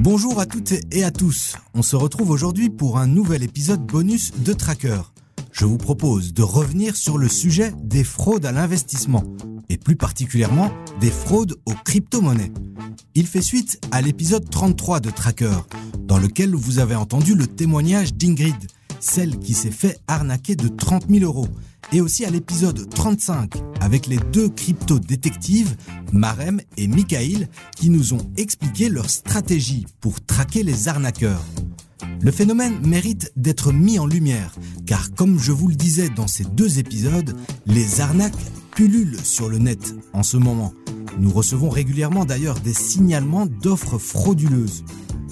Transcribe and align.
Bonjour 0.00 0.40
à 0.40 0.46
toutes 0.46 0.72
et 0.92 1.04
à 1.04 1.10
tous. 1.10 1.56
On 1.74 1.82
se 1.82 1.96
retrouve 1.96 2.30
aujourd'hui 2.30 2.70
pour 2.70 2.98
un 2.98 3.06
nouvel 3.06 3.42
épisode 3.42 3.84
bonus 3.84 4.32
de 4.38 4.52
Tracker. 4.52 5.02
Je 5.52 5.66
vous 5.66 5.76
propose 5.76 6.32
de 6.32 6.42
revenir 6.42 6.96
sur 6.96 7.18
le 7.18 7.28
sujet 7.28 7.72
des 7.82 8.04
fraudes 8.04 8.46
à 8.46 8.52
l'investissement 8.52 9.24
et 9.68 9.76
plus 9.76 9.96
particulièrement 9.96 10.72
des 11.00 11.10
fraudes 11.10 11.56
aux 11.66 11.74
crypto-monnaies. 11.84 12.52
Il 13.14 13.26
fait 13.26 13.42
suite 13.42 13.80
à 13.90 14.00
l'épisode 14.00 14.48
33 14.48 15.00
de 15.00 15.10
Tracker 15.10 15.58
dans 15.98 16.18
lequel 16.18 16.54
vous 16.54 16.78
avez 16.78 16.94
entendu 16.94 17.34
le 17.34 17.46
témoignage 17.46 18.14
d'Ingrid, 18.14 18.56
celle 18.98 19.38
qui 19.38 19.52
s'est 19.52 19.70
fait 19.70 19.98
arnaquer 20.06 20.56
de 20.56 20.68
30 20.68 21.08
000 21.10 21.24
euros 21.24 21.48
et 21.92 22.00
aussi 22.00 22.24
à 22.24 22.30
l'épisode 22.30 22.88
35 22.88 23.54
avec 23.80 24.06
les 24.06 24.18
deux 24.32 24.48
crypto-détectives, 24.48 25.76
Marem 26.12 26.60
et 26.76 26.86
Mikhail, 26.86 27.48
qui 27.76 27.90
nous 27.90 28.14
ont 28.14 28.30
expliqué 28.36 28.88
leur 28.88 29.08
stratégie 29.10 29.86
pour 30.00 30.24
traquer 30.24 30.62
les 30.62 30.88
arnaqueurs. 30.88 31.44
Le 32.20 32.30
phénomène 32.30 32.78
mérite 32.86 33.32
d'être 33.36 33.72
mis 33.72 33.98
en 33.98 34.06
lumière, 34.06 34.54
car 34.86 35.14
comme 35.14 35.38
je 35.38 35.52
vous 35.52 35.68
le 35.68 35.74
disais 35.74 36.10
dans 36.10 36.26
ces 36.26 36.44
deux 36.44 36.78
épisodes, 36.78 37.34
les 37.66 38.00
arnaques 38.00 38.34
pullulent 38.72 39.18
sur 39.22 39.48
le 39.48 39.58
net 39.58 39.94
en 40.12 40.22
ce 40.22 40.36
moment. 40.36 40.72
Nous 41.18 41.30
recevons 41.30 41.70
régulièrement 41.70 42.24
d'ailleurs 42.24 42.60
des 42.60 42.74
signalements 42.74 43.46
d'offres 43.46 43.98
frauduleuses. 43.98 44.84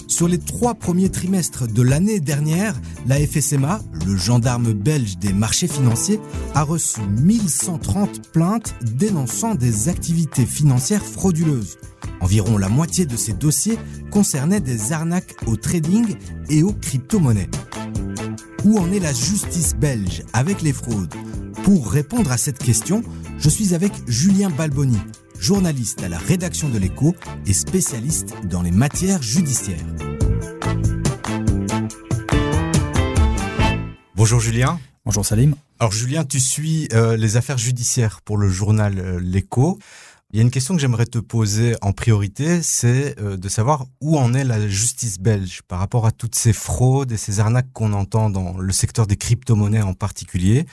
Sur 0.09 0.27
les 0.27 0.39
trois 0.39 0.73
premiers 0.73 1.09
trimestres 1.09 1.67
de 1.67 1.83
l'année 1.83 2.19
dernière, 2.19 2.73
la 3.05 3.15
FSMA, 3.15 3.79
le 4.07 4.17
gendarme 4.17 4.73
belge 4.73 5.19
des 5.19 5.31
marchés 5.31 5.67
financiers, 5.67 6.19
a 6.55 6.63
reçu 6.63 6.99
1130 7.21 8.31
plaintes 8.31 8.73
dénonçant 8.81 9.53
des 9.53 9.87
activités 9.87 10.47
financières 10.47 11.05
frauduleuses. 11.05 11.77
Environ 12.21 12.57
la 12.57 12.69
moitié 12.69 13.05
de 13.05 13.15
ces 13.15 13.33
dossiers 13.33 13.77
concernaient 14.09 14.59
des 14.59 14.91
arnaques 14.91 15.35
au 15.45 15.55
trading 15.55 16.15
et 16.49 16.63
aux 16.63 16.73
crypto-monnaies. 16.73 17.49
Où 18.65 18.79
en 18.79 18.91
est 18.91 18.99
la 18.99 19.13
justice 19.13 19.75
belge 19.75 20.23
avec 20.33 20.63
les 20.63 20.73
fraudes? 20.73 21.13
Pour 21.63 21.91
répondre 21.91 22.31
à 22.31 22.37
cette 22.37 22.57
question, 22.57 23.03
je 23.37 23.49
suis 23.49 23.75
avec 23.75 23.93
Julien 24.07 24.49
Balboni, 24.49 24.97
journaliste 25.39 26.03
à 26.03 26.09
la 26.09 26.17
rédaction 26.17 26.69
de 26.69 26.77
l'écho 26.77 27.15
et 27.45 27.53
spécialiste 27.53 28.33
dans 28.43 28.61
les 28.61 28.71
matières 28.71 29.21
judiciaires. 29.21 29.85
Bonjour 34.15 34.39
Julien. 34.39 34.79
Bonjour 35.05 35.25
Salim. 35.25 35.55
Alors 35.79 35.93
Julien, 35.93 36.25
tu 36.25 36.39
suis 36.41 36.89
euh, 36.93 37.15
les 37.15 37.37
affaires 37.37 37.57
judiciaires 37.57 38.21
pour 38.21 38.37
le 38.37 38.49
journal 38.49 38.99
euh, 38.99 39.19
L'écho. 39.21 39.79
Il 40.31 40.37
y 40.37 40.39
a 40.41 40.43
une 40.43 40.51
question 40.51 40.75
que 40.75 40.81
j'aimerais 40.81 41.05
te 41.05 41.17
poser 41.17 41.75
en 41.81 41.93
priorité, 41.93 42.61
c'est 42.61 43.17
euh, 43.19 43.37
de 43.37 43.49
savoir 43.49 43.85
où 44.01 44.17
en 44.17 44.33
est 44.33 44.43
la 44.43 44.67
justice 44.67 45.19
belge 45.19 45.61
par 45.67 45.79
rapport 45.79 46.05
à 46.05 46.11
toutes 46.11 46.35
ces 46.35 46.53
fraudes 46.53 47.13
et 47.13 47.17
ces 47.17 47.39
arnaques 47.39 47.71
qu'on 47.73 47.93
entend 47.93 48.29
dans 48.29 48.57
le 48.57 48.73
secteur 48.73 49.07
des 49.07 49.15
crypto-monnaies 49.15 49.81
en 49.81 49.93
particulier. 49.93 50.65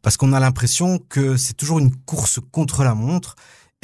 Parce 0.00 0.16
qu'on 0.16 0.32
a 0.32 0.38
l'impression 0.38 1.00
que 1.08 1.36
c'est 1.36 1.54
toujours 1.54 1.80
une 1.80 1.94
course 1.94 2.38
contre 2.52 2.84
la 2.84 2.94
montre 2.94 3.34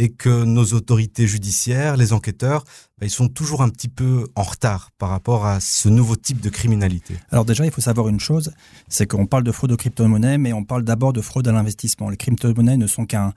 et 0.03 0.09
que 0.09 0.43
nos 0.43 0.65
autorités 0.73 1.29
judiciaires, 1.29 1.97
les 1.97 2.13
enquêteurs, 2.13 2.65
bah, 2.99 3.07
ils 3.07 3.11
sont 3.11 3.29
toujours 3.29 3.63
un 3.63 3.69
petit 3.69 3.87
peu 3.87 4.27
en 4.35 4.43
retard 4.43 4.91
par 4.99 5.11
rapport 5.11 5.47
à 5.47 5.61
ce 5.61 5.89
nouveau 5.89 6.17
type 6.17 6.41
de 6.41 6.51
criminalité. 6.51 7.15
Alors 7.31 7.45
déjà, 7.45 7.65
il 7.65 7.71
faut 7.71 7.81
savoir 7.81 8.09
une 8.09 8.19
chose, 8.19 8.51
c'est 8.89 9.07
qu'on 9.07 9.27
parle 9.27 9.45
de 9.45 9.53
fraude 9.53 9.71
aux 9.71 9.77
crypto-monnaies, 9.77 10.39
mais 10.39 10.53
on 10.53 10.65
parle 10.65 10.83
d'abord 10.83 11.13
de 11.13 11.21
fraude 11.21 11.47
à 11.47 11.53
l'investissement. 11.53 12.11
Les 12.11 12.17
crypto-monnaies 12.17 12.79
ne 12.79 12.89
sont 12.89 13.07
qu'un 13.07 13.33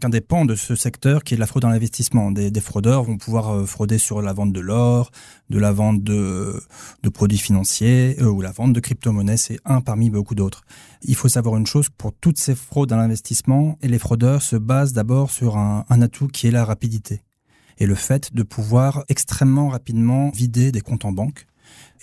qu'un 0.00 0.08
dépend 0.08 0.44
de 0.44 0.54
ce 0.54 0.74
secteur 0.74 1.24
qui 1.24 1.34
est 1.34 1.36
la 1.36 1.46
fraude 1.46 1.64
à 1.64 1.68
l'investissement. 1.68 2.30
Des, 2.30 2.60
fraudeurs 2.60 3.04
vont 3.04 3.16
pouvoir 3.16 3.50
euh, 3.50 3.66
frauder 3.66 3.98
sur 3.98 4.22
la 4.22 4.32
vente 4.32 4.52
de 4.52 4.60
l'or, 4.60 5.10
de 5.50 5.58
la 5.58 5.72
vente 5.72 6.02
de, 6.02 6.60
produits 7.12 7.38
financiers 7.38 8.16
euh, 8.20 8.26
ou 8.26 8.40
la 8.40 8.52
vente 8.52 8.72
de 8.72 8.80
crypto-monnaies. 8.80 9.36
C'est 9.36 9.58
un 9.64 9.80
parmi 9.80 10.10
beaucoup 10.10 10.34
d'autres. 10.34 10.62
Il 11.02 11.14
faut 11.14 11.28
savoir 11.28 11.56
une 11.56 11.66
chose, 11.66 11.88
pour 11.88 12.12
toutes 12.12 12.38
ces 12.38 12.54
fraudes 12.54 12.92
à 12.92 12.96
l'investissement, 12.96 13.78
les 13.82 13.98
fraudeurs 13.98 14.42
se 14.42 14.56
basent 14.56 14.92
d'abord 14.92 15.30
sur 15.30 15.56
un, 15.56 15.84
un 15.88 16.02
atout 16.02 16.28
qui 16.28 16.46
est 16.46 16.52
la 16.52 16.64
rapidité 16.64 17.22
et 17.78 17.86
le 17.86 17.94
fait 17.94 18.32
de 18.34 18.42
pouvoir 18.42 19.04
extrêmement 19.08 19.68
rapidement 19.68 20.30
vider 20.30 20.70
des 20.70 20.80
comptes 20.80 21.04
en 21.04 21.12
banque 21.12 21.46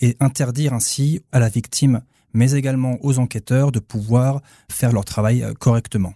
et 0.01 0.17
interdire 0.19 0.73
ainsi 0.73 1.21
à 1.31 1.39
la 1.39 1.49
victime 1.49 2.01
mais 2.33 2.53
également 2.53 2.97
aux 3.01 3.19
enquêteurs 3.19 3.71
de 3.71 3.79
pouvoir 3.79 4.41
faire 4.69 4.91
leur 4.91 5.05
travail 5.05 5.43
euh, 5.43 5.53
correctement. 5.53 6.13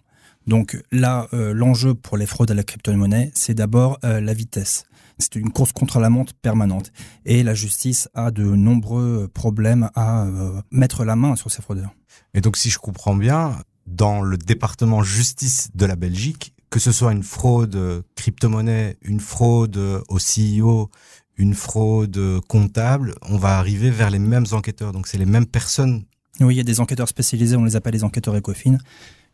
Donc 0.48 0.78
là, 0.92 1.28
euh, 1.34 1.54
l'enjeu 1.54 1.96
pour 1.96 2.18
les 2.18 2.26
fraudes 2.26 2.52
à 2.52 2.54
la 2.54 2.64
crypto-monnaie, 2.64 3.32
c'est 3.34 3.54
d'abord 3.54 3.98
euh, 4.04 4.22
la 4.22 4.34
vitesse. 4.34 4.86
C'est 5.18 5.36
une 5.36 5.52
course 5.52 5.72
contre 5.72 6.00
la 6.00 6.10
montre 6.10 6.34
permanente. 6.34 6.92
Et 7.26 7.42
la 7.42 7.54
justice 7.54 8.10
a 8.14 8.32
de 8.32 8.44
nombreux 8.44 9.30
problèmes 9.34 9.90
à 9.96 10.26
euh, 10.26 10.62
mettre 10.72 11.06
la 11.06 11.16
main 11.16 11.36
sur 11.36 11.52
ces 11.52 11.62
fraudeurs. 11.62 11.94
Et 12.34 12.42
donc, 12.42 12.58
si 12.58 12.70
je 12.70 12.78
comprends 12.78 13.16
bien, 13.16 13.58
dans 13.88 14.22
le 14.22 14.38
département 14.38 15.04
justice 15.04 15.70
de 15.74 15.86
la 15.86 15.96
Belgique, 15.96 16.54
que 16.70 16.80
ce 16.80 16.92
soit 16.92 17.14
une 17.14 17.24
fraude 17.24 18.04
crypto-monnaie, 18.16 18.98
une 19.02 19.20
fraude 19.20 19.78
au 20.10 20.18
CEO, 20.18 20.90
une 21.38 21.54
fraude 21.54 22.42
comptable, 22.48 23.16
on 23.22 23.38
va 23.38 23.58
arriver 23.58 23.90
vers 23.90 24.10
les 24.10 24.20
mêmes 24.20 24.46
enquêteurs. 24.52 24.92
Donc, 24.92 25.08
c'est 25.08 25.18
les 25.18 25.26
mêmes 25.26 25.46
personnes. 25.46 26.04
Oui, 26.42 26.56
il 26.56 26.58
y 26.58 26.62
a 26.62 26.64
des 26.64 26.82
enquêteurs 26.82 27.08
spécialisés, 27.08 27.56
on 27.56 27.64
les 27.64 27.78
appelle 27.78 27.94
les 27.94 28.04
enquêteurs 28.04 28.36
ECOFIN 28.36 28.78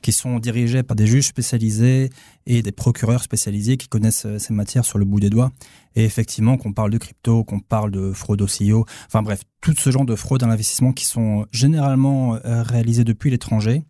qui 0.02 0.12
sont 0.12 0.40
dirigés 0.40 0.84
par 0.84 0.96
des 0.96 1.08
juges 1.08 1.28
spécialisés 1.28 2.10
et 2.46 2.62
des 2.62 2.72
procureurs 2.72 3.24
spécialisés 3.24 3.78
qui 3.78 3.88
connaissent 3.88 4.26
euh, 4.26 4.40
ces 4.40 4.54
matières 4.54 4.86
sur 4.86 4.98
le 4.98 5.06
bout 5.06 5.20
des 5.20 5.30
doigts. 5.30 5.52
Et 5.96 6.04
effectivement, 6.04 6.58
qu'on 6.58 6.74
parle 6.74 6.92
de 6.92 6.98
crypto, 6.98 7.44
qu'on 7.44 7.60
parle 7.60 7.92
de 7.92 8.12
fraude 8.12 8.42
au 8.42 8.48
CEO, 8.48 8.86
enfin 9.08 9.22
bref, 9.22 9.42
tout 9.62 9.74
ce 9.78 9.92
genre 9.92 10.06
de 10.06 10.16
fraude 10.16 10.44
à 10.44 10.48
l'investissement 10.48 10.94
qui 10.94 11.06
sont 11.06 11.46
généralement 11.52 12.36
euh, 12.46 12.64
réalisés 12.64 13.04
depuis 13.04 13.30
l'étranger 13.30 13.84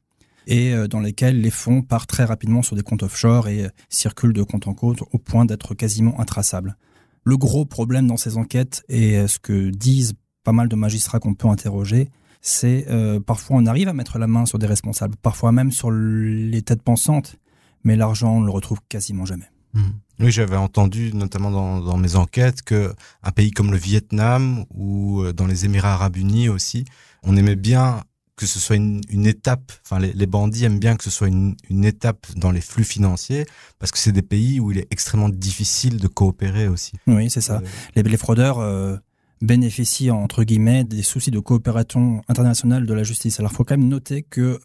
et 0.47 0.73
euh, 0.73 0.87
dans 0.87 0.99
lesquels 0.99 1.39
les 1.39 1.51
fonds 1.51 1.81
partent 1.81 2.09
très 2.09 2.25
rapidement 2.25 2.61
sur 2.61 2.75
des 2.75 2.83
comptes 2.83 3.03
offshore 3.03 3.47
et 3.47 3.67
circulent 3.89 4.33
de 4.33 4.43
compte 4.43 4.67
en 4.67 4.73
compte 4.73 5.03
au 5.11 5.17
point 5.17 5.45
d'être 5.45 5.75
quasiment 5.75 6.19
intraçables. 6.19 6.75
Le 7.23 7.37
gros 7.37 7.65
problème 7.65 8.07
dans 8.07 8.17
ces 8.17 8.37
enquêtes 8.37 8.83
et 8.89 9.27
ce 9.27 9.37
que 9.37 9.69
disent 9.69 10.13
pas 10.43 10.51
mal 10.51 10.67
de 10.67 10.75
magistrats 10.75 11.19
qu'on 11.19 11.35
peut 11.35 11.47
interroger, 11.47 12.09
c'est 12.41 12.85
euh, 12.89 13.19
parfois 13.19 13.57
on 13.57 13.65
arrive 13.65 13.87
à 13.87 13.93
mettre 13.93 14.17
la 14.17 14.27
main 14.27 14.45
sur 14.45 14.59
des 14.59 14.67
responsables, 14.67 15.15
parfois 15.21 15.51
même 15.51 15.71
sur 15.71 15.91
les 15.91 16.61
têtes 16.63 16.81
pensantes, 16.81 17.37
mais 17.83 17.95
l'argent 17.95 18.37
on 18.37 18.41
le 18.41 18.51
retrouve 18.51 18.79
quasiment 18.89 19.25
jamais. 19.25 19.49
Mmh. 19.73 19.81
Oui, 20.19 20.31
j'avais 20.31 20.57
entendu 20.57 21.13
notamment 21.13 21.49
dans, 21.49 21.79
dans, 21.79 21.97
mes 21.97 22.15
enquêtes 22.15 22.61
que 22.61 22.93
un 23.23 23.31
pays 23.31 23.51
comme 23.51 23.71
le 23.71 23.77
Vietnam 23.77 24.65
ou 24.71 25.21
euh, 25.21 25.33
dans 25.33 25.47
les 25.47 25.65
Émirats 25.65 25.93
Arabes 25.93 26.17
Unis 26.17 26.49
aussi, 26.49 26.85
on 27.23 27.35
aimait 27.37 27.55
bien 27.55 28.01
que 28.35 28.45
ce 28.45 28.59
soit 28.59 28.75
une, 28.75 29.01
une 29.09 29.27
étape. 29.27 29.71
Enfin, 29.85 29.99
les, 29.99 30.13
les, 30.13 30.25
bandits 30.25 30.65
aiment 30.65 30.79
bien 30.79 30.95
que 30.95 31.03
ce 31.03 31.09
soit 31.09 31.27
une, 31.27 31.55
une 31.69 31.85
étape 31.85 32.25
dans 32.35 32.51
les 32.51 32.61
flux 32.61 32.83
financiers 32.83 33.45
parce 33.79 33.91
que 33.91 33.99
c'est 33.99 34.11
des 34.11 34.23
pays 34.23 34.59
où 34.59 34.71
il 34.71 34.79
est 34.79 34.87
extrêmement 34.91 35.29
difficile 35.29 35.97
de 35.99 36.07
coopérer 36.07 36.67
aussi. 36.67 36.93
Oui, 37.07 37.29
c'est 37.29 37.41
ça. 37.41 37.57
Euh... 37.57 37.67
Les, 37.95 38.03
les, 38.03 38.17
fraudeurs. 38.17 38.59
Euh 38.59 38.97
bénéficient 39.41 40.11
entre 40.11 40.43
guillemets 40.43 40.83
des 40.83 41.01
soucis 41.01 41.31
de 41.31 41.39
coopération 41.39 42.21
internationale 42.27 42.85
de 42.85 42.93
la 42.93 43.03
justice. 43.03 43.39
Alors 43.39 43.51
il 43.51 43.55
faut 43.55 43.63
quand 43.63 43.77
même 43.77 43.87
noter 43.87 44.23
que 44.23 44.59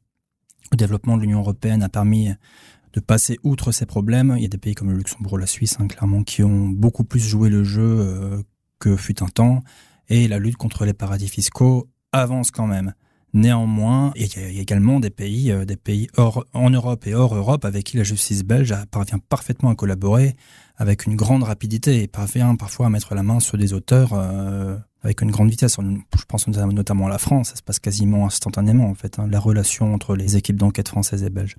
le 0.72 0.76
développement 0.76 1.16
de 1.16 1.22
l'Union 1.22 1.40
européenne 1.40 1.82
a 1.82 1.88
permis 1.88 2.30
de 2.92 3.00
passer 3.00 3.38
outre 3.42 3.72
ces 3.72 3.86
problèmes. 3.86 4.34
Il 4.36 4.42
y 4.42 4.46
a 4.46 4.48
des 4.48 4.58
pays 4.58 4.74
comme 4.74 4.90
le 4.90 4.96
Luxembourg 4.96 5.34
ou 5.34 5.36
la 5.36 5.46
Suisse, 5.46 5.76
hein, 5.78 5.86
clairement, 5.86 6.22
qui 6.22 6.42
ont 6.42 6.68
beaucoup 6.68 7.04
plus 7.04 7.20
joué 7.20 7.50
le 7.50 7.62
jeu 7.62 7.82
euh, 7.82 8.42
que 8.78 8.96
fut 8.96 9.22
un 9.22 9.28
temps. 9.28 9.60
Et 10.08 10.28
la 10.28 10.38
lutte 10.38 10.56
contre 10.56 10.84
les 10.84 10.94
paradis 10.94 11.28
fiscaux 11.28 11.88
avance 12.12 12.50
quand 12.50 12.66
même. 12.66 12.94
Néanmoins, 13.34 14.12
il 14.16 14.26
y 14.26 14.38
a 14.38 14.60
également 14.60 15.00
des 15.00 15.10
pays, 15.10 15.50
euh, 15.50 15.64
des 15.64 15.76
pays 15.76 16.08
en 16.16 16.70
Europe 16.70 17.06
et 17.06 17.14
hors 17.14 17.34
Europe 17.34 17.64
avec 17.64 17.84
qui 17.84 17.96
la 17.96 18.02
justice 18.02 18.44
belge 18.44 18.74
parvient 18.90 19.18
parfaitement 19.18 19.70
à 19.70 19.74
collaborer 19.74 20.36
avec 20.76 21.06
une 21.06 21.16
grande 21.16 21.42
rapidité 21.42 22.02
et 22.02 22.08
parvient 22.08 22.54
parfois 22.56 22.86
à 22.86 22.88
mettre 22.88 23.14
la 23.14 23.22
main 23.22 23.40
sur 23.40 23.58
des 23.58 23.72
auteurs 23.72 24.12
euh, 24.12 24.76
avec 25.02 25.20
une 25.20 25.30
grande 25.30 25.50
vitesse. 25.50 25.76
Je 25.78 26.24
pense 26.26 26.46
notamment 26.48 27.06
à 27.06 27.10
la 27.10 27.18
France, 27.18 27.50
ça 27.50 27.56
se 27.56 27.62
passe 27.62 27.78
quasiment 27.78 28.26
instantanément 28.26 28.88
en 28.88 28.94
fait, 28.94 29.18
hein, 29.18 29.26
la 29.30 29.40
relation 29.40 29.92
entre 29.92 30.16
les 30.16 30.36
équipes 30.36 30.56
d'enquête 30.56 30.88
françaises 30.88 31.22
et 31.22 31.30
belges. 31.30 31.56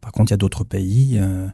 Par 0.00 0.12
contre, 0.12 0.30
il 0.30 0.32
y 0.32 0.34
a 0.34 0.38
d'autres 0.38 0.64
pays 0.64 1.18
euh, 1.18 1.46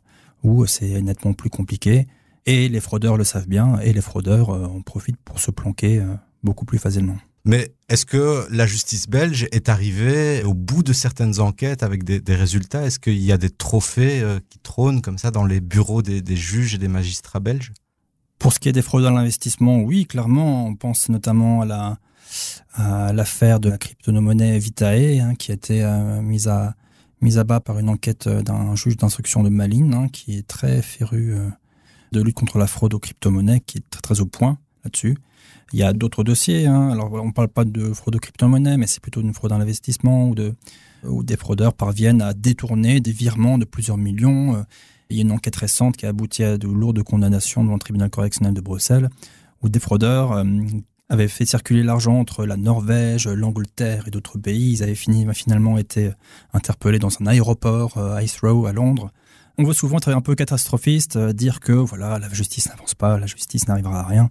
où 0.42 0.64
c'est 0.66 1.02
nettement 1.02 1.32
plus 1.32 1.50
compliqué 1.50 2.06
et 2.46 2.68
les 2.68 2.80
fraudeurs 2.80 3.16
le 3.16 3.24
savent 3.24 3.48
bien 3.48 3.78
et 3.80 3.92
les 3.92 4.00
fraudeurs 4.00 4.50
en 4.50 4.80
profitent 4.80 5.20
pour 5.24 5.40
se 5.40 5.50
planquer 5.50 6.00
beaucoup 6.44 6.64
plus 6.64 6.78
facilement. 6.78 7.16
Mais 7.46 7.72
est-ce 7.88 8.04
que 8.04 8.44
la 8.50 8.66
justice 8.66 9.08
belge 9.08 9.46
est 9.52 9.68
arrivée 9.68 10.42
au 10.42 10.52
bout 10.52 10.82
de 10.82 10.92
certaines 10.92 11.38
enquêtes 11.38 11.84
avec 11.84 12.02
des, 12.02 12.34
résultats? 12.34 12.84
Est-ce 12.84 12.98
qu'il 12.98 13.22
y 13.22 13.30
a 13.30 13.38
des 13.38 13.50
trophées 13.50 14.20
euh, 14.20 14.40
qui 14.50 14.58
trônent 14.58 15.00
comme 15.00 15.16
ça 15.16 15.30
dans 15.30 15.46
les 15.46 15.60
bureaux 15.60 16.02
des, 16.02 16.36
juges 16.36 16.74
et 16.74 16.78
des 16.78 16.88
magistrats 16.88 17.38
belges? 17.38 17.72
Pour 18.40 18.52
ce 18.52 18.58
qui 18.58 18.68
est 18.68 18.72
des 18.72 18.82
fraudes 18.82 19.04
à 19.04 19.12
l'investissement, 19.12 19.78
oui, 19.78 20.06
clairement. 20.06 20.66
On 20.66 20.74
pense 20.74 21.08
notamment 21.08 21.62
à 21.62 21.66
la 21.66 21.98
à 22.74 23.12
l'affaire 23.12 23.60
de 23.60 23.70
la 23.70 23.78
crypto-monnaie 23.78 24.58
Vitae, 24.58 25.20
hein, 25.20 25.36
qui 25.36 25.52
a 25.52 25.54
été 25.54 25.84
euh, 25.84 26.20
mise 26.20 26.48
à 26.48 27.44
bas 27.44 27.60
par 27.60 27.78
une 27.78 27.88
enquête 27.88 28.28
d'un 28.28 28.74
juge 28.74 28.96
d'instruction 28.96 29.44
de 29.44 29.48
Malines, 29.48 29.94
hein, 29.94 30.08
qui 30.08 30.36
est 30.36 30.46
très 30.46 30.82
féru 30.82 31.34
euh, 31.34 31.48
de 32.10 32.20
lutte 32.20 32.34
contre 32.34 32.58
la 32.58 32.66
fraude 32.66 32.94
aux 32.94 32.98
crypto-monnaies 32.98 33.60
qui 33.60 33.78
est 33.78 34.00
très 34.02 34.20
au 34.20 34.26
point 34.26 34.58
là-dessus. 34.84 35.16
Il 35.72 35.78
y 35.78 35.82
a 35.82 35.92
d'autres 35.92 36.24
dossiers. 36.24 36.66
Hein. 36.66 36.90
Alors, 36.90 37.12
on 37.12 37.26
ne 37.26 37.32
parle 37.32 37.48
pas 37.48 37.64
de 37.64 37.92
fraude 37.92 38.16
aux 38.16 38.20
crypto-monnaies, 38.20 38.76
mais 38.76 38.86
c'est 38.86 39.00
plutôt 39.00 39.20
une 39.20 39.34
fraude 39.34 39.52
à 39.52 39.58
l'investissement 39.58 40.28
ou, 40.28 40.34
où 41.04 41.22
des 41.22 41.36
fraudeurs 41.36 41.74
parviennent 41.74 42.22
à 42.22 42.34
détourner 42.34 43.00
des 43.00 43.12
virements 43.12 43.58
de 43.58 43.64
plusieurs 43.64 43.96
millions. 43.96 44.64
Il 45.10 45.16
y 45.16 45.20
a 45.20 45.22
une 45.22 45.32
enquête 45.32 45.56
récente 45.56 45.96
qui 45.96 46.06
a 46.06 46.08
abouti 46.08 46.42
à 46.42 46.58
de 46.58 46.66
lourdes 46.66 47.02
condamnations 47.02 47.62
devant 47.62 47.74
le 47.74 47.80
tribunal 47.80 48.10
correctionnel 48.10 48.54
de 48.54 48.60
Bruxelles, 48.60 49.08
où 49.62 49.68
des 49.68 49.78
fraudeurs 49.78 50.32
euh, 50.32 50.44
avaient 51.08 51.28
fait 51.28 51.46
circuler 51.46 51.84
l'argent 51.84 52.18
entre 52.18 52.44
la 52.44 52.56
Norvège, 52.56 53.28
l'Angleterre 53.28 54.08
et 54.08 54.10
d'autres 54.10 54.38
pays. 54.38 54.72
Ils 54.72 54.82
avaient 54.82 54.96
fini, 54.96 55.26
finalement 55.32 55.78
été 55.78 56.10
interpellés 56.52 56.98
dans 56.98 57.10
un 57.20 57.26
aéroport, 57.26 57.98
euh, 57.98 58.18
Heathrow, 58.18 58.66
à 58.66 58.72
Londres. 58.72 59.12
On 59.58 59.64
voit 59.64 59.74
souvent 59.74 59.98
être 59.98 60.08
un 60.08 60.20
peu 60.20 60.34
catastrophiste, 60.34 61.16
euh, 61.16 61.32
dire 61.32 61.60
que 61.60 61.72
voilà, 61.72 62.18
la 62.18 62.28
justice 62.28 62.68
n'avance 62.68 62.94
pas, 62.94 63.18
la 63.18 63.26
justice 63.26 63.68
n'arrivera 63.68 64.00
à 64.00 64.06
rien. 64.06 64.28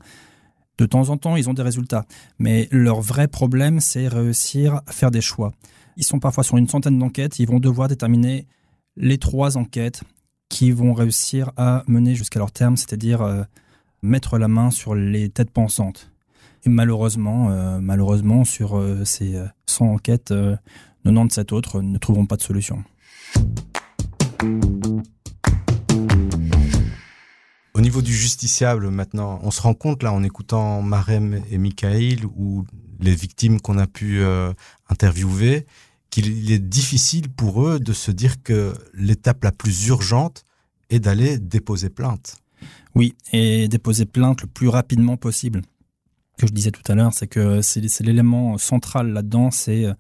De 0.78 0.86
temps 0.86 1.10
en 1.10 1.18
temps, 1.18 1.36
ils 1.36 1.50
ont 1.50 1.54
des 1.54 1.62
résultats. 1.62 2.06
Mais 2.40 2.68
leur 2.72 3.02
vrai 3.02 3.28
problème, 3.28 3.80
c'est 3.80 4.08
réussir 4.08 4.82
à 4.88 4.92
faire 4.92 5.12
des 5.12 5.22
choix. 5.22 5.54
Ils 5.98 6.04
sont 6.04 6.20
parfois 6.20 6.44
sur 6.44 6.58
une 6.58 6.68
centaine 6.68 7.00
d'enquêtes, 7.00 7.40
ils 7.40 7.48
vont 7.48 7.60
devoir 7.60 7.88
déterminer 7.88 8.48
les 8.98 9.18
trois 9.18 9.58
enquêtes 9.58 10.04
qui 10.50 10.72
vont 10.72 10.94
réussir 10.94 11.52
à 11.58 11.84
mener 11.88 12.16
jusqu'à 12.16 12.40
leur 12.40 12.52
terme, 12.52 12.78
c'est-à-dire 12.78 13.22
euh, 13.22 13.44
mettre 14.02 14.38
la 14.38 14.48
main 14.48 14.72
sur 14.72 14.96
les 14.96 15.30
têtes 15.30 15.52
pensantes. 15.52 16.12
Et 16.66 16.70
malheureusement, 16.70 17.50
euh, 17.52 17.80
malheureusement 17.80 18.44
sur 18.44 18.78
euh, 18.78 19.06
ces 19.06 19.42
100 19.68 19.86
enquêtes, 19.86 20.34
97 21.06 21.52
autres 21.54 21.82
ne 21.82 21.98
trouveront 21.98 22.26
pas 22.26 22.36
de 22.36 22.42
solution. 22.42 22.84
Au 27.86 27.88
niveau 27.88 28.02
du 28.02 28.16
justiciable, 28.16 28.90
maintenant, 28.90 29.40
on 29.44 29.52
se 29.52 29.62
rend 29.62 29.76
compte, 29.76 30.02
là, 30.02 30.12
en 30.12 30.24
écoutant 30.24 30.82
Marem 30.82 31.44
et 31.52 31.60
Michael, 31.60 32.26
ou 32.36 32.66
les 33.00 33.14
victimes 33.14 33.62
qu'on 33.62 33.78
a 33.78 33.86
pu 33.86 34.22
euh, 34.22 34.52
interviewer, 34.90 35.68
qu'il 36.10 36.52
est 36.52 36.58
difficile 36.58 37.30
pour 37.30 37.64
eux 37.64 37.80
de 37.80 37.94
se 37.94 38.10
dire 38.10 38.42
que 38.42 38.74
l'étape 38.96 39.44
la 39.44 39.52
plus 39.52 39.86
urgente 39.86 40.46
est 40.90 40.98
d'aller 40.98 41.38
déposer 41.38 41.92
plainte. 41.92 42.38
Oui, 42.96 43.14
et 43.32 43.68
déposer 43.68 44.08
plainte 44.08 44.42
le 44.42 44.48
plus 44.48 44.68
rapidement 44.68 45.16
possible. 45.16 45.62
Ce 46.38 46.42
que 46.42 46.48
je 46.48 46.54
disais 46.54 46.72
tout 46.72 46.92
à 46.92 46.96
l'heure, 46.96 47.14
c'est 47.14 47.28
que 47.28 47.62
c'est 47.62 48.02
l'élément 48.02 48.58
central 48.58 49.10
là-dedans, 49.10 49.52
c'est 49.52 49.86
euh, 49.86 49.94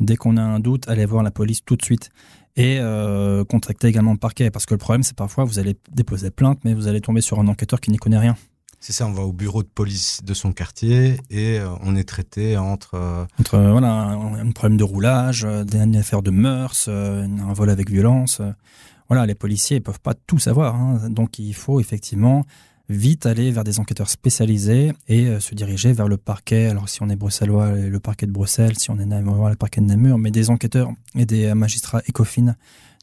dès 0.00 0.16
qu'on 0.16 0.36
a 0.36 0.42
un 0.42 0.60
doute, 0.60 0.88
aller 0.88 1.06
voir 1.06 1.22
la 1.22 1.30
police 1.30 1.64
tout 1.64 1.76
de 1.76 1.84
suite 1.84 2.10
et 2.56 2.78
euh, 2.80 3.44
contacter 3.44 3.88
également 3.88 4.12
le 4.12 4.18
parquet. 4.18 4.50
Parce 4.50 4.66
que 4.66 4.74
le 4.74 4.78
problème, 4.78 5.02
c'est 5.02 5.16
parfois 5.16 5.44
vous 5.44 5.58
allez 5.58 5.76
déposer 5.92 6.30
plainte, 6.30 6.60
mais 6.64 6.74
vous 6.74 6.88
allez 6.88 7.00
tomber 7.00 7.20
sur 7.20 7.38
un 7.38 7.48
enquêteur 7.48 7.80
qui 7.80 7.90
n'y 7.90 7.98
connaît 7.98 8.18
rien. 8.18 8.36
C'est 8.80 8.92
ça, 8.92 9.06
on 9.06 9.12
va 9.12 9.22
au 9.22 9.32
bureau 9.32 9.64
de 9.64 9.68
police 9.68 10.20
de 10.22 10.34
son 10.34 10.52
quartier 10.52 11.16
et 11.30 11.58
euh, 11.58 11.68
on 11.82 11.96
est 11.96 12.08
traité 12.08 12.56
entre... 12.56 12.94
Euh, 12.94 13.24
entre, 13.40 13.58
voilà, 13.58 13.92
un, 13.92 14.50
problème 14.52 14.76
de 14.76 14.84
roulage, 14.84 15.44
une 15.44 15.96
affaire 15.96 16.22
de 16.22 16.30
mœurs, 16.30 16.88
un 16.88 17.52
vol 17.52 17.70
avec 17.70 17.90
violence. 17.90 18.40
Voilà, 19.08 19.26
les 19.26 19.34
policiers 19.34 19.78
ne 19.78 19.84
peuvent 19.84 20.00
pas 20.00 20.14
tout 20.14 20.38
savoir. 20.38 20.76
Hein. 20.76 21.10
donc 21.10 21.38
il 21.38 21.54
faut 21.54 21.80
effectivement 21.80 22.44
vite 22.88 23.26
aller 23.26 23.50
vers 23.50 23.64
des 23.64 23.80
enquêteurs 23.80 24.08
spécialisés 24.08 24.92
et 25.08 25.26
euh, 25.26 25.40
se 25.40 25.54
diriger 25.54 25.92
vers 25.92 26.08
le 26.08 26.16
parquet. 26.16 26.66
Alors 26.66 26.88
si 26.88 27.02
on 27.02 27.08
est 27.08 27.16
bruxellois, 27.16 27.72
le 27.72 28.00
parquet 28.00 28.26
de 28.26 28.32
Bruxelles, 28.32 28.78
si 28.78 28.90
on 28.90 28.98
est 28.98 29.06
namurois, 29.06 29.50
le 29.50 29.56
parquet 29.56 29.80
de 29.80 29.86
Namur, 29.86 30.18
mais 30.18 30.30
des 30.30 30.50
enquêteurs 30.50 30.90
et 31.14 31.26
des 31.26 31.52
magistrats 31.54 32.02
écofines, 32.06 32.56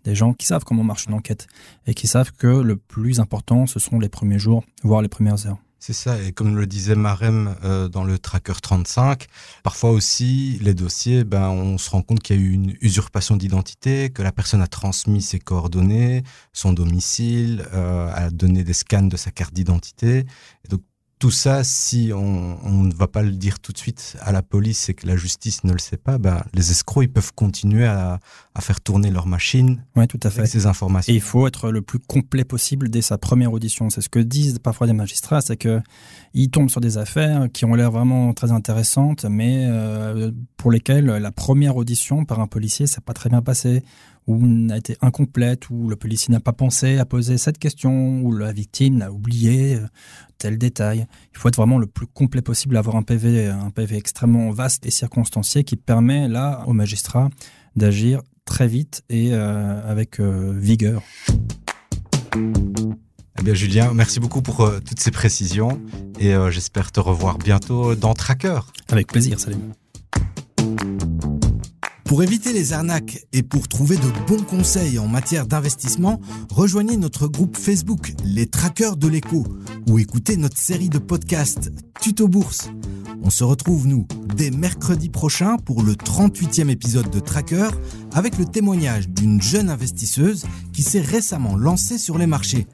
des 0.03 0.15
gens 0.15 0.33
qui 0.33 0.45
savent 0.45 0.63
comment 0.63 0.83
marche 0.83 1.07
une 1.07 1.13
enquête 1.13 1.47
et 1.87 1.93
qui 1.93 2.07
savent 2.07 2.31
que 2.31 2.47
le 2.47 2.75
plus 2.75 3.19
important, 3.19 3.65
ce 3.65 3.79
sont 3.79 3.99
les 3.99 4.09
premiers 4.09 4.39
jours, 4.39 4.63
voire 4.83 5.01
les 5.01 5.09
premières 5.09 5.45
heures. 5.47 5.57
C'est 5.87 5.93
ça, 5.93 6.19
et 6.19 6.31
comme 6.31 6.57
le 6.57 6.65
disait 6.65 6.95
Marem 6.95 7.55
euh, 7.63 7.87
dans 7.87 8.03
le 8.03 8.17
Tracker 8.17 8.55
35, 8.59 9.27
parfois 9.61 9.91
aussi, 9.91 10.57
les 10.63 10.73
dossiers, 10.73 11.23
ben, 11.23 11.49
on 11.49 11.77
se 11.77 11.91
rend 11.91 12.01
compte 12.01 12.21
qu'il 12.21 12.35
y 12.35 12.39
a 12.39 12.41
eu 12.41 12.53
une 12.53 12.75
usurpation 12.81 13.37
d'identité, 13.37 14.09
que 14.09 14.23
la 14.23 14.31
personne 14.31 14.63
a 14.63 14.67
transmis 14.67 15.21
ses 15.21 15.37
coordonnées, 15.37 16.23
son 16.53 16.73
domicile, 16.73 17.67
euh, 17.71 18.11
a 18.11 18.31
donné 18.31 18.63
des 18.63 18.73
scans 18.73 19.03
de 19.03 19.15
sa 19.15 19.29
carte 19.29 19.53
d'identité. 19.53 20.25
Donc 20.69 20.81
tout 21.25 21.31
ça, 21.31 21.63
si 21.63 22.11
on, 22.13 22.83
ne 22.83 22.93
va 22.93 23.07
pas 23.07 23.23
le 23.23 23.31
dire 23.31 23.57
tout 23.57 23.71
de 23.71 23.79
suite 23.79 24.15
à 24.21 24.31
la 24.31 24.43
police 24.43 24.89
et 24.89 24.93
que 24.93 25.07
la 25.07 25.15
justice 25.15 25.63
ne 25.63 25.71
le 25.71 25.79
sait 25.79 25.97
pas, 25.97 26.19
ben, 26.19 26.43
les 26.53 26.69
escrocs 26.69 27.03
ils 27.03 27.11
peuvent 27.11 27.33
continuer 27.33 27.87
à, 27.87 28.19
faire 28.59 28.79
tourner 28.79 29.09
leur 29.09 29.25
machine 29.25 29.83
ouais, 29.95 30.05
tout 30.05 30.19
à 30.21 30.29
fait. 30.29 30.41
avec 30.41 30.51
ces 30.51 30.67
informations. 30.67 31.11
Et 31.11 31.15
il 31.15 31.23
faut 31.23 31.47
être 31.47 31.71
le 31.71 31.81
plus 31.81 31.97
complet 31.97 32.43
possible 32.43 32.89
dès 32.89 33.01
sa 33.01 33.17
première 33.17 33.51
audition. 33.53 33.89
C'est 33.89 34.01
ce 34.01 34.09
que 34.09 34.19
disent 34.19 34.59
parfois 34.59 34.85
des 34.85 34.93
magistrats, 34.93 35.41
c'est 35.41 35.57
que 35.57 35.81
ils 36.35 36.51
tombent 36.51 36.69
sur 36.69 36.79
des 36.79 36.99
affaires 36.99 37.47
qui 37.51 37.65
ont 37.65 37.73
l'air 37.73 37.89
vraiment 37.89 38.31
très 38.35 38.51
intéressantes, 38.51 39.25
mais 39.25 39.65
euh, 39.67 40.31
pour 40.57 40.71
lesquelles 40.71 41.07
la 41.07 41.31
première 41.31 41.75
audition 41.75 42.23
par 42.23 42.39
un 42.39 42.45
policier 42.45 42.85
s'est 42.85 43.01
pas 43.01 43.13
très 43.13 43.31
bien 43.31 43.41
passé 43.41 43.81
ou 44.27 44.45
n'a 44.45 44.77
été 44.77 44.97
incomplète, 45.01 45.69
ou 45.69 45.87
le 45.87 45.95
policier 45.95 46.31
n'a 46.31 46.39
pas 46.39 46.53
pensé 46.53 46.97
à 46.97 47.05
poser 47.05 47.37
cette 47.37 47.57
question, 47.57 48.21
ou 48.21 48.31
la 48.35 48.51
victime 48.51 48.97
n'a 48.97 49.11
oublié 49.11 49.75
euh, 49.75 49.87
tel 50.37 50.57
détail. 50.57 51.05
Il 51.33 51.37
faut 51.37 51.47
être 51.47 51.55
vraiment 51.55 51.77
le 51.77 51.87
plus 51.87 52.07
complet 52.07 52.41
possible, 52.41 52.77
avoir 52.77 52.95
un 52.95 53.03
PV, 53.03 53.47
un 53.47 53.69
PV 53.69 53.97
extrêmement 53.97 54.49
vaste 54.51 54.85
et 54.85 54.91
circonstancié 54.91 55.63
qui 55.63 55.75
permet 55.75 56.27
là 56.27 56.63
au 56.65 56.73
magistrat 56.73 57.29
d'agir 57.75 58.21
très 58.45 58.67
vite 58.67 59.03
et 59.09 59.33
euh, 59.33 59.81
avec 59.89 60.19
euh, 60.19 60.53
vigueur. 60.55 61.01
Eh 63.37 63.43
bien 63.43 63.53
Julien, 63.53 63.93
merci 63.93 64.19
beaucoup 64.19 64.41
pour 64.41 64.71
toutes 64.85 64.99
ces 64.99 65.11
précisions 65.11 65.81
et 66.19 66.33
j'espère 66.49 66.93
te 66.93 67.01
revoir 67.01 67.37
bientôt 67.37 67.93
dans 67.93 68.13
Tracker. 68.13 68.61
Avec 68.89 69.07
plaisir, 69.07 69.39
salut. 69.41 69.57
Pour 72.05 72.21
éviter 72.21 72.53
les 72.53 72.71
arnaques 72.71 73.25
et 73.33 73.41
pour 73.41 73.67
trouver 73.67 73.97
de 73.97 74.11
bons 74.27 74.43
conseils 74.43 74.99
en 74.99 75.07
matière 75.07 75.47
d'investissement, 75.47 76.21
rejoignez 76.51 76.97
notre 76.97 77.27
groupe 77.27 77.57
Facebook 77.57 78.13
Les 78.23 78.45
Traqueurs 78.45 78.95
de 78.95 79.07
l'écho 79.07 79.43
ou 79.89 79.97
écoutez 79.97 80.37
notre 80.37 80.57
série 80.57 80.89
de 80.89 80.99
podcasts 80.99 81.71
Tuto 81.99 82.27
Bourse. 82.27 82.69
On 83.23 83.31
se 83.31 83.43
retrouve, 83.43 83.87
nous, 83.87 84.05
dès 84.35 84.51
mercredi 84.51 85.09
prochain 85.09 85.57
pour 85.57 85.81
le 85.81 85.93
38e 85.93 86.69
épisode 86.69 87.09
de 87.09 87.19
Tracker 87.19 87.69
avec 88.13 88.37
le 88.37 88.45
témoignage 88.45 89.09
d'une 89.09 89.41
jeune 89.41 89.71
investisseuse 89.71 90.45
qui 90.73 90.83
s'est 90.83 91.01
récemment 91.01 91.55
lancée 91.55 91.97
sur 91.97 92.19
les 92.19 92.27
marchés. 92.27 92.67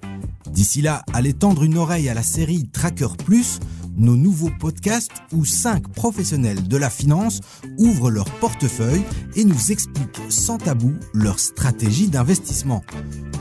D'ici 0.54 0.82
là, 0.82 1.04
allez 1.14 1.34
tendre 1.34 1.64
une 1.64 1.78
oreille 1.78 2.10
à 2.10 2.14
la 2.14 2.24
série 2.24 2.70
Tracker 2.70 3.08
Plus 3.26 3.60
nos 3.98 4.16
nouveaux 4.16 4.52
podcasts 4.60 5.12
où 5.32 5.46
cinq 5.46 5.88
professionnels 5.90 6.68
de 6.68 6.78
la 6.78 6.90
finance 6.90 7.40
ouvrent 7.78 8.10
leur 8.10 8.26
portefeuille 8.26 9.04
et 9.36 9.46
nous 9.46 9.72
expliquent 9.72 10.22
sans 10.30 10.58
tabou 10.58 10.94
leur 11.14 11.40
stratégie 11.40 12.08
d'investissement. 12.08 12.84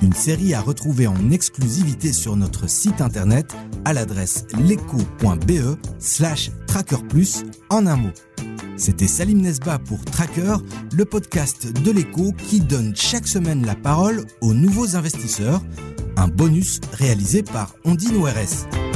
Une 0.02 0.12
série 0.12 0.54
à 0.54 0.60
retrouver 0.60 1.06
en 1.06 1.30
exclusivité 1.30 2.12
sur 2.12 2.36
notre 2.36 2.68
site 2.68 3.00
internet 3.00 3.54
à 3.84 3.92
l'adresse 3.92 4.44
leco.be 4.58 5.78
slash 5.98 6.50
trackerplus 6.66 7.44
en 7.68 7.86
un 7.86 7.96
mot. 7.96 8.12
C'était 8.76 9.08
Salim 9.08 9.42
Nesba 9.42 9.78
pour 9.78 10.02
Tracker, 10.06 10.56
le 10.92 11.04
podcast 11.04 11.70
de 11.70 11.90
l'écho 11.90 12.32
qui 12.32 12.60
donne 12.60 12.96
chaque 12.96 13.28
semaine 13.28 13.66
la 13.66 13.74
parole 13.74 14.24
aux 14.40 14.54
nouveaux 14.54 14.96
investisseurs, 14.96 15.62
un 16.20 16.28
bonus 16.28 16.80
réalisé 16.92 17.42
par 17.42 17.74
Ondine 17.84 18.16
ORS. 18.16 18.89